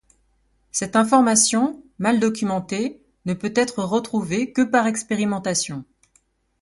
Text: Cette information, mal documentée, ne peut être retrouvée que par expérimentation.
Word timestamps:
Cette 0.71 0.95
information, 0.95 1.83
mal 1.99 2.19
documentée, 2.19 3.03
ne 3.25 3.35
peut 3.35 3.53
être 3.55 3.83
retrouvée 3.83 4.51
que 4.51 4.63
par 4.63 4.87
expérimentation. 4.87 5.85